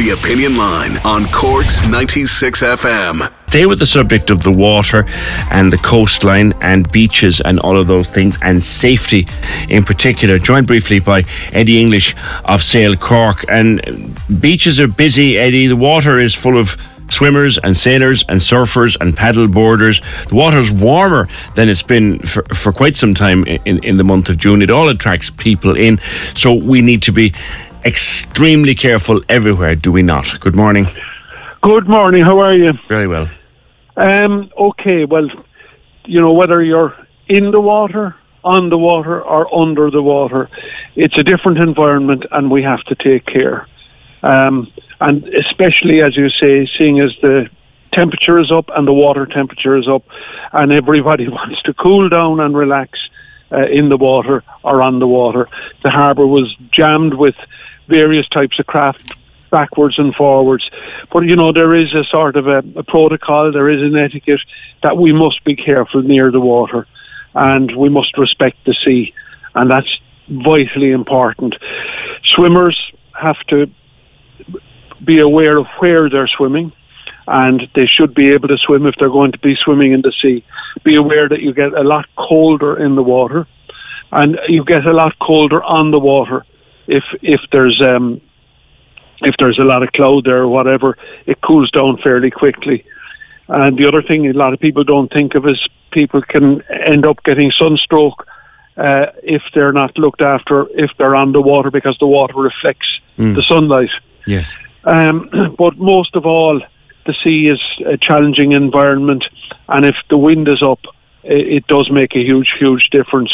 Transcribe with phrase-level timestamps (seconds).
[0.00, 3.30] The Opinion Line on Cork's 96 FM.
[3.48, 5.04] Stay with the subject of the water
[5.50, 9.26] and the coastline and beaches and all of those things and safety
[9.68, 10.38] in particular.
[10.38, 12.14] Joined briefly by Eddie English
[12.46, 13.44] of Sail Cork.
[13.50, 13.82] And
[14.40, 15.66] beaches are busy, Eddie.
[15.66, 16.78] The water is full of
[17.10, 20.00] swimmers and sailors and surfers and paddle boarders.
[20.28, 24.30] The water's warmer than it's been for, for quite some time in, in the month
[24.30, 24.62] of June.
[24.62, 26.00] It all attracts people in.
[26.34, 27.34] So we need to be
[27.84, 30.38] extremely careful everywhere, do we not?
[30.40, 30.86] Good morning.
[31.62, 32.24] Good morning.
[32.24, 32.72] How are you?
[32.88, 33.28] Very well.
[33.96, 35.28] Um, okay, well,
[36.04, 36.94] you know, whether you're
[37.28, 40.48] in the water, on the water, or under the water,
[40.96, 43.66] it's a different environment and we have to take care.
[44.22, 47.48] Um, and especially, as you say, seeing as the
[47.92, 50.04] temperature is up and the water temperature is up,
[50.52, 52.98] and everybody wants to cool down and relax
[53.52, 55.48] uh, in the water or on the water.
[55.82, 57.34] The harbour was jammed with
[57.90, 59.12] various types of craft
[59.50, 60.70] backwards and forwards.
[61.12, 64.40] But you know, there is a sort of a, a, protocol, there is an etiquette
[64.82, 66.86] that we must be careful near the water
[67.34, 69.12] and we must respect the sea.
[69.54, 71.56] And that's vitally important.
[72.34, 72.78] Swimmers
[73.20, 73.70] have to
[75.04, 76.72] be aware of where they're swimming
[77.26, 80.12] and they should be able to swim if they're going to be swimming in the
[80.22, 80.44] sea.
[80.84, 83.46] Be aware that you get a lot colder in the water
[84.12, 86.44] and you get a lot colder on the water
[86.90, 88.20] if if there's um,
[89.22, 90.96] if there's a lot of cloud there or whatever,
[91.26, 92.84] it cools down fairly quickly.
[93.48, 95.58] And the other thing a lot of people don't think of is
[95.90, 98.26] people can end up getting sunstroke
[98.76, 103.00] uh, if they're not looked after, if they're on the water because the water reflects
[103.18, 103.34] mm.
[103.34, 103.90] the sunlight.
[104.26, 104.54] Yes.
[104.84, 106.60] Um, but most of all,
[107.06, 109.24] the sea is a challenging environment,
[109.68, 110.80] and if the wind is up,
[111.24, 113.32] it, it does make a huge, huge difference.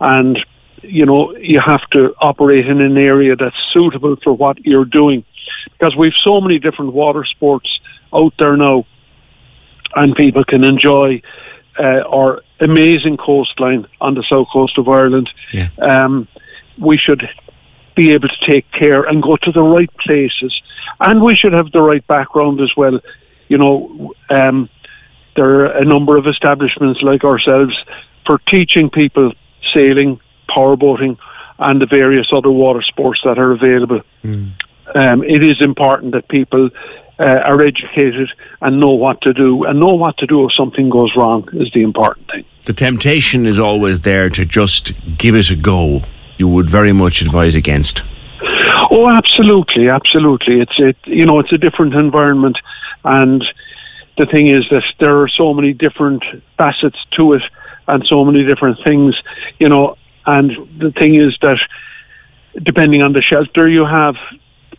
[0.00, 0.38] And
[0.82, 5.24] you know, you have to operate in an area that's suitable for what you're doing.
[5.72, 7.80] Because we've so many different water sports
[8.12, 8.86] out there now,
[9.94, 11.22] and people can enjoy
[11.78, 15.30] uh, our amazing coastline on the south coast of Ireland.
[15.52, 15.68] Yeah.
[15.80, 16.28] Um,
[16.78, 17.28] we should
[17.94, 20.60] be able to take care and go to the right places,
[21.00, 23.00] and we should have the right background as well.
[23.48, 24.68] You know, um,
[25.34, 27.76] there are a number of establishments like ourselves
[28.26, 29.32] for teaching people
[29.72, 31.18] sailing, powerboating,
[31.58, 34.00] and the various other water sports that are available.
[34.24, 34.52] Mm.
[34.94, 36.70] Um, it is important that people
[37.18, 40.88] uh, are educated and know what to do, and know what to do if something
[40.88, 42.44] goes wrong is the important thing.
[42.64, 46.02] The temptation is always there to just give it a go.
[46.36, 48.02] You would very much advise against.
[48.90, 50.60] Oh, absolutely, absolutely.
[50.60, 52.56] It's it, you know, it's a different environment,
[53.04, 53.44] and
[54.16, 56.24] the thing is that there are so many different
[56.56, 57.42] facets to it,
[57.86, 59.14] and so many different things.
[59.58, 59.96] You know,
[60.28, 61.58] and the thing is that
[62.62, 64.16] depending on the shelter you have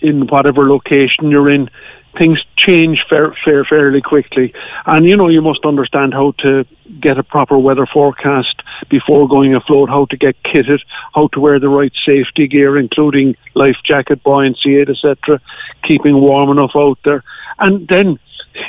[0.00, 1.70] in whatever location you're in,
[2.18, 4.52] things change fair, fair, fairly quickly.
[4.84, 6.66] And you know, you must understand how to
[7.00, 8.60] get a proper weather forecast
[8.90, 10.80] before going afloat, how to get kitted,
[11.14, 15.40] how to wear the right safety gear, including life jacket, buoyancy aid, etc.,
[15.82, 17.24] keeping warm enough out there.
[17.58, 18.18] And then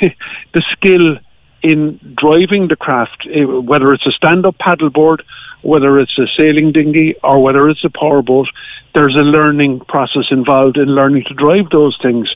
[0.54, 1.18] the skill
[1.62, 5.20] in driving the craft, eh, whether it's a stand up paddleboard
[5.62, 8.48] whether it's a sailing dinghy or whether it's a powerboat,
[8.94, 12.34] there's a learning process involved in learning to drive those things.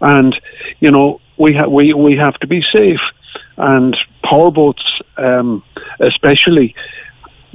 [0.00, 0.38] And,
[0.80, 3.00] you know, we, ha- we, we have to be safe.
[3.56, 4.84] And powerboats,
[5.16, 5.62] um,
[6.00, 6.74] especially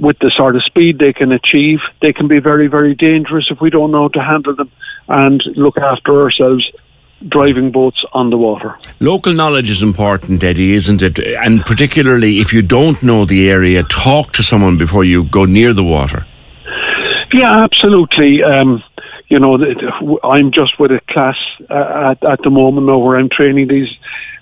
[0.00, 3.60] with the sort of speed they can achieve, they can be very, very dangerous if
[3.60, 4.70] we don't know how to handle them
[5.08, 6.70] and look after ourselves
[7.26, 8.78] driving boats on the water.
[9.00, 11.18] Local knowledge is important, Eddie, isn't it?
[11.18, 15.72] And particularly if you don't know the area, talk to someone before you go near
[15.72, 16.26] the water.
[17.32, 18.42] Yeah, absolutely.
[18.42, 18.82] Um,
[19.28, 19.58] you know,
[20.24, 21.36] I'm just with a class
[21.68, 23.90] uh, at, at the moment now where I'm training these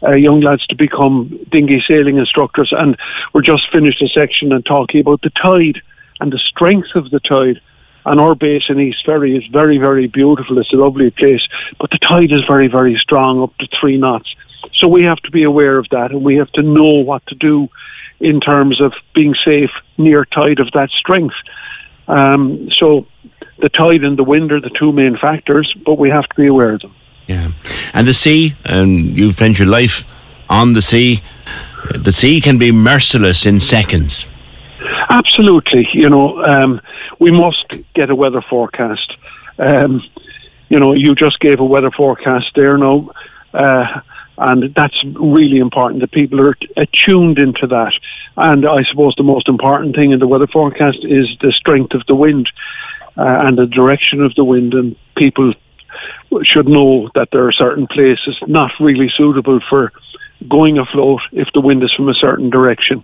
[0.02, 2.96] uh, young lads to become dinghy sailing instructors, and
[3.32, 5.80] we're just finished a section and talking about the tide
[6.20, 7.60] and the strength of the tide
[8.06, 10.58] and our base in East Ferry is very, very beautiful.
[10.58, 11.46] It's a lovely place,
[11.78, 14.34] but the tide is very, very strong, up to three knots.
[14.74, 17.34] So we have to be aware of that, and we have to know what to
[17.34, 17.68] do
[18.20, 21.34] in terms of being safe near tide of that strength.
[22.08, 23.06] Um, so
[23.58, 26.46] the tide and the wind are the two main factors, but we have to be
[26.46, 26.94] aware of them.
[27.26, 27.50] Yeah,
[27.92, 30.04] and the sea, and you've spent your life
[30.48, 31.22] on the sea.
[31.92, 34.26] The sea can be merciless in seconds.
[35.08, 36.80] Absolutely, you know, um,
[37.18, 39.16] we must get a weather forecast.
[39.58, 40.02] Um,
[40.68, 43.10] you know, you just gave a weather forecast there now,
[43.54, 44.00] uh,
[44.38, 47.92] and that's really important that people are attuned into that.
[48.36, 52.04] And I suppose the most important thing in the weather forecast is the strength of
[52.06, 52.50] the wind
[53.16, 55.54] uh, and the direction of the wind, and people
[56.42, 59.92] should know that there are certain places not really suitable for
[60.48, 63.02] going afloat if the wind is from a certain direction.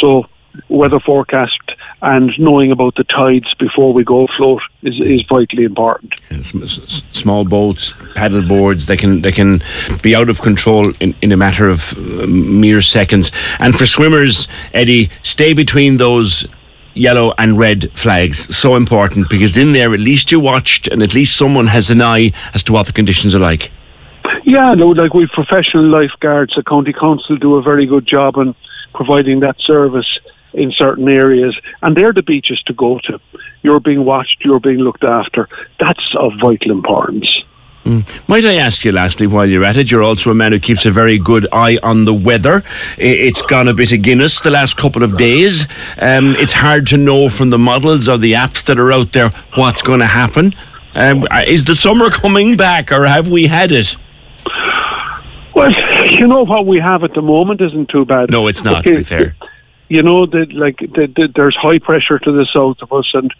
[0.00, 0.24] So
[0.68, 1.58] weather forecast
[2.02, 6.12] and knowing about the tides before we go afloat is, is vitally important.
[6.42, 9.62] Small boats, paddle boards, they can they can
[10.02, 13.30] be out of control in, in a matter of uh, mere seconds.
[13.60, 16.52] And for swimmers, Eddie, stay between those
[16.94, 18.54] yellow and red flags.
[18.54, 22.02] So important because in there, at least you watched and at least someone has an
[22.02, 23.70] eye as to what the conditions are like.
[24.44, 28.56] Yeah, no, like we professional lifeguards, the county council do a very good job in
[28.92, 30.18] providing that service
[30.54, 33.20] in certain areas, and they're the beaches to go to.
[33.62, 35.48] You're being watched, you're being looked after.
[35.78, 37.28] That's of vital importance.
[37.84, 38.06] Mm.
[38.28, 40.86] Might I ask you lastly, while you're at it, you're also a man who keeps
[40.86, 42.62] a very good eye on the weather.
[42.96, 45.66] It's gone a bit of Guinness the last couple of days.
[45.98, 49.30] Um, it's hard to know from the models or the apps that are out there
[49.54, 50.54] what's going to happen.
[50.94, 53.96] Um, is the summer coming back, or have we had it?
[55.54, 55.70] Well,
[56.10, 58.30] you know what we have at the moment isn't too bad.
[58.30, 58.86] No, it's not.
[58.86, 58.90] Okay.
[58.90, 59.36] To be fair,
[59.92, 63.32] you know that like the, the, there's high pressure to the south of us, and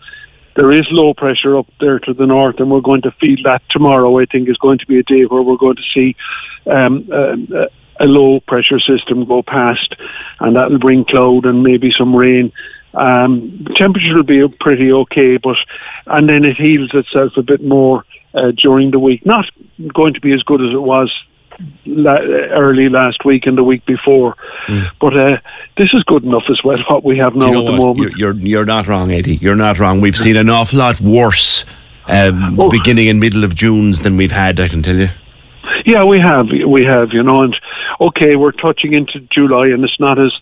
[0.54, 3.62] there is low pressure up there to the north, and we're going to feel that
[3.70, 4.18] tomorrow.
[4.18, 6.14] I think is going to be a day where we're going to see
[6.66, 7.68] um, uh,
[8.00, 9.94] a low pressure system go past,
[10.40, 12.52] and that will bring cloud and maybe some rain.
[12.92, 15.56] Um, temperature will be pretty okay, but
[16.06, 18.04] and then it heals itself a bit more
[18.34, 19.24] uh, during the week.
[19.24, 19.46] Not
[19.94, 21.10] going to be as good as it was
[21.86, 24.36] la- early last week and the week before.
[24.66, 24.90] Mm.
[25.00, 25.36] But uh,
[25.76, 26.76] this is good enough as well.
[26.88, 27.78] What we have now you know at the what?
[27.78, 28.16] moment.
[28.16, 29.36] You're, you're, you're not wrong, Eddie.
[29.36, 30.00] You're not wrong.
[30.00, 31.64] We've seen an awful lot worse
[32.06, 32.68] um, oh.
[32.68, 34.60] beginning and middle of June's than we've had.
[34.60, 35.08] I can tell you.
[35.84, 36.46] Yeah, we have.
[36.66, 37.12] We have.
[37.12, 37.56] You know, and
[38.00, 40.32] okay, we're touching into July, and it's not as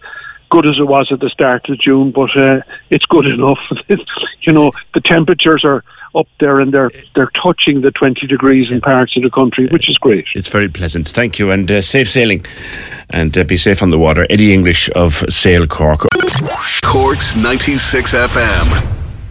[0.50, 3.58] good as it was at the start of June, but uh, it's good enough.
[4.40, 5.84] you know, the temperatures are
[6.14, 9.88] up there and they're they're touching the 20 degrees in parts of the country, which
[9.88, 10.26] is great.
[10.34, 11.08] It's very pleasant.
[11.08, 12.44] Thank you and uh, safe sailing
[13.10, 14.26] and uh, be safe on the water.
[14.30, 16.06] Eddie English of Sail Cork.
[16.82, 18.99] Cork's 96 FM.